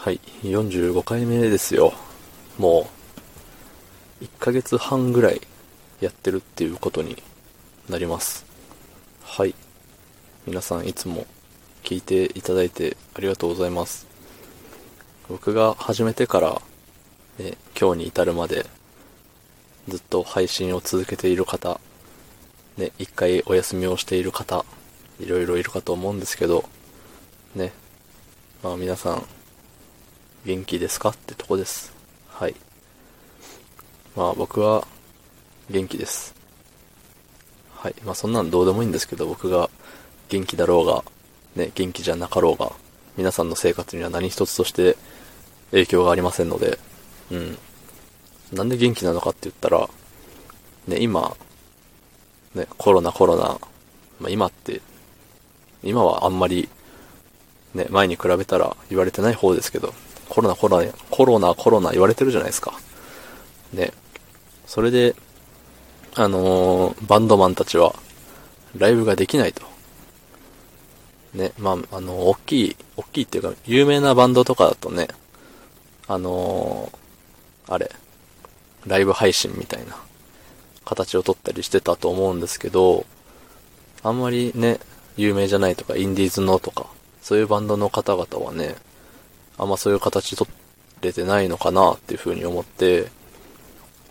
[0.00, 1.92] はい、45回目ですよ。
[2.56, 2.88] も
[4.20, 5.40] う、1ヶ月半ぐらい
[6.00, 7.20] やってるっていうことに
[7.88, 8.46] なります。
[9.24, 9.56] はい。
[10.46, 11.26] 皆さんいつも
[11.82, 14.06] 聞いていただいてありがとうございます。
[15.28, 16.62] 僕が始めてから、
[17.40, 18.66] ね、今日に至るまで、
[19.88, 21.80] ずっと配信を続けている方、
[22.76, 24.64] ね、一回お休みをしている方、
[25.18, 26.68] いろいろいるかと思うんですけど、
[27.56, 27.72] ね、
[28.62, 29.26] まあ皆さん、
[30.46, 31.10] 元気ですか？
[31.10, 31.92] ってとこです。
[32.28, 32.54] はい。
[34.16, 34.86] まあ僕は
[35.70, 36.34] 元気です。
[37.74, 37.94] はい。
[38.04, 39.68] まあそんなんどうでもいいんですけど、僕が
[40.28, 41.04] 元気だろうが、
[41.56, 42.72] ね、元気じゃなかろうが、
[43.16, 44.96] 皆さんの生活には何一つとして
[45.72, 46.78] 影響がありませんので、
[47.30, 47.58] うん。
[48.52, 49.88] なんで元気なのかって言ったら、
[50.86, 51.36] ね、今、
[52.54, 53.58] ね、コロナコロナ、
[54.20, 54.80] まあ今って、
[55.82, 56.68] 今はあんまり、
[57.74, 59.92] ね、前に比べたら言われてない方ですけど、
[60.28, 62.78] コロナコロナ、コロナコロナ言われてるじゃないですか。
[63.72, 63.92] ね。
[64.66, 65.14] それで、
[66.14, 67.94] あのーバンドマンたちは、
[68.76, 69.62] ライブができないと。
[71.34, 75.08] ね、まあ、あの、大きい、大きいっていうか、有名なバンドとかだとね、
[76.06, 76.98] あのー
[77.74, 77.90] あれ、
[78.86, 79.96] ライブ配信みたいな
[80.84, 83.04] 形をとったりしてたと思うんですけど、
[84.02, 84.80] あんまりね、
[85.16, 86.86] 有名じゃないとか、インディーズのとか、
[87.20, 88.76] そういうバンドの方々はね、
[89.58, 90.48] あんまそういう形取
[91.00, 93.08] れてないのかなっていうふうに思って、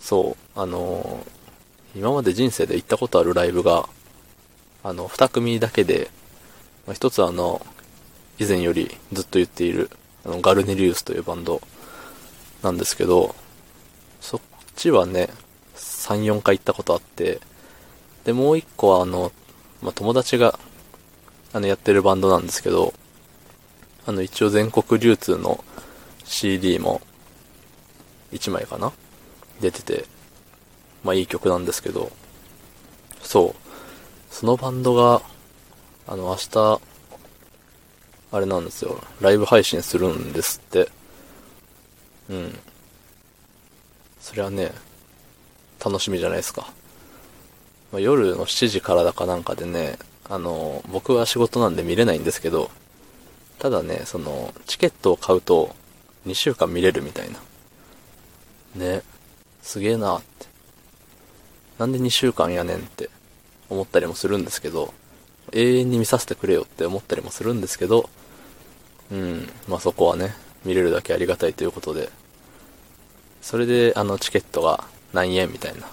[0.00, 1.36] そう、あのー
[1.96, 3.88] 今まで人生で行ったことあるライブが、
[4.84, 6.10] あの、二組だけで、
[6.86, 7.64] まあ一つあの、
[8.38, 9.88] 以前よりずっと言っている、
[10.26, 11.62] あの、ガルネリウスというバンド
[12.62, 13.34] なんですけど、
[14.20, 14.40] そっ
[14.76, 15.30] ちはね、
[15.74, 17.40] 3、4回行ったことあって、
[18.24, 19.32] で、もう一個はあの、
[19.80, 20.58] まあ、友達が、
[21.54, 22.92] あの、やってるバンドなんですけど、
[24.06, 25.62] あの、一応全国流通の
[26.24, 27.00] CD も、
[28.32, 28.92] 1枚かな？
[29.60, 30.04] 出てて、
[31.04, 32.10] まあいい曲なんですけど、
[33.22, 34.34] そう。
[34.34, 35.22] そのバンドが、
[36.06, 36.80] あの、明日、
[38.32, 39.00] あれなんですよ。
[39.20, 40.88] ライブ配信するんですって。
[42.28, 42.58] うん。
[44.20, 44.72] それはね、
[45.84, 46.72] 楽しみじゃないですか。
[47.92, 52.70] まあ、夜の7時からだかなんかでね、あの、僕は仕事なんで見れないんですけど、
[53.58, 55.74] ただね、その、チケットを買うと、
[56.26, 57.40] 2週間見れるみたいな。
[58.74, 59.02] ね。
[59.62, 60.46] すげえなって。
[61.78, 63.10] なんで2週間やねんって
[63.68, 64.92] 思ったりもするんですけど、
[65.52, 68.08] 永遠に見させてくれよって思ったりもするんですけど、
[69.10, 70.34] うん、まあそこはね、
[70.64, 72.10] 見れるだけありがたいということで、
[73.40, 75.86] それであのチケットが何円みたいな。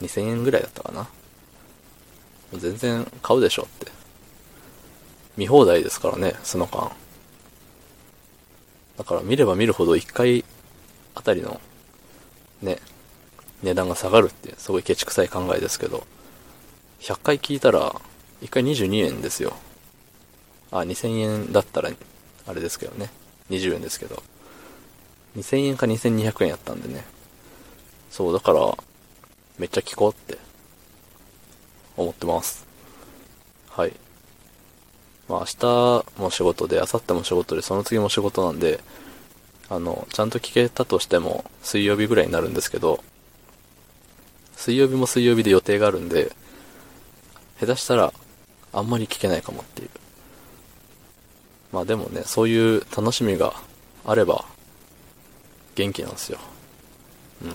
[0.00, 1.08] 2000円ぐらいだったかな。
[2.52, 4.03] 全然買うでしょって。
[5.36, 6.92] 見放題ですからね、その間。
[8.96, 10.44] だから見れば見るほど1回
[11.14, 11.60] あたりの
[12.62, 12.78] ね、
[13.62, 16.06] 値段が下がるってすごいケチくさい考えですけど、
[17.00, 17.94] 100回聞いたら
[18.42, 19.54] 1回22円ですよ。
[20.70, 21.90] あ、2000円だったら
[22.46, 23.10] あれですけどね。
[23.50, 24.22] 20円ですけど。
[25.36, 27.04] 2000円か2200円やったんでね。
[28.10, 28.76] そう、だから、
[29.58, 30.38] めっちゃ聞こうって
[31.96, 32.66] 思ってます。
[33.70, 33.92] はい。
[35.28, 38.80] まあ明日も仕事で、明後日も仕事で、その次も仕事なんで、
[39.68, 43.02] あの、ちゃんと聞けたとしても水曜日ぐらいになるんですけど、
[44.56, 46.34] 水曜日も水曜日で予定があるんで、
[47.60, 48.12] 下手したら
[48.72, 49.90] あんまり聞けないかもっていう。
[51.72, 53.54] まあでもね、そういう楽しみが
[54.04, 54.44] あれば
[55.74, 56.38] 元気なんですよ。
[57.42, 57.48] うん。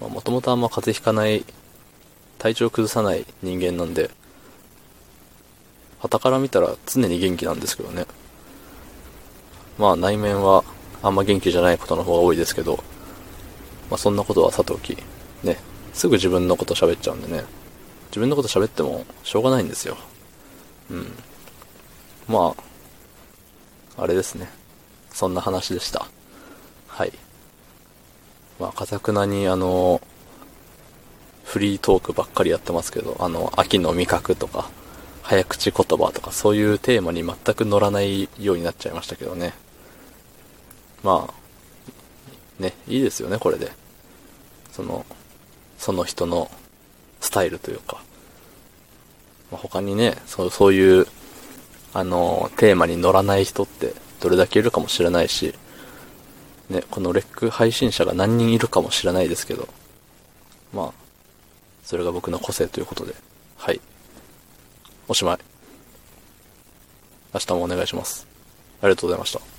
[0.00, 1.44] まあもともとあんま風邪ひかない、
[2.38, 4.10] 体調崩さない人間なんで、
[6.04, 8.04] 旗から見たら常に元気なんですけどね。
[9.78, 10.62] まあ内面は
[11.02, 12.76] あんま元気じゃないことの方が多いですけど、
[13.90, 14.98] まあそんなことはさておき、
[15.42, 15.58] ね、
[15.94, 17.44] すぐ自分のこと喋っちゃうんでね、
[18.08, 19.96] 自分のこと喋ってもしょうがないんですよ。
[20.90, 21.06] うん。
[22.28, 22.54] ま
[23.96, 24.50] あ、あれですね。
[25.10, 26.06] そんな話でした。
[26.86, 27.12] はい。
[28.60, 30.02] まあ、かたくなにあの、
[31.44, 34.70] フリートークばっかりやってますけど、あの、秋の味覚とか、
[35.24, 39.54] 早口言葉とか、そういうテーマに全く乗らないようになっちゃいましたけどね。
[41.02, 43.72] まあ、ね、いいですよね、これで。
[44.70, 45.06] その、
[45.78, 46.50] その人の
[47.20, 48.02] スタイルというか。
[49.50, 51.06] まあ、他にね、そう、そういう、
[51.94, 55.54] あの、テーマに乗らない人ってどれだけいるかもしれないし、
[56.68, 59.68] ね、このレック配信者が何人いるかもしれないですけど、
[60.74, 60.92] まあ、
[61.82, 63.14] それが僕の個性ということで、
[63.56, 63.80] はい。
[65.08, 65.38] おしまい。
[67.34, 68.26] 明日もお願いします。
[68.80, 69.53] ありがとうございました。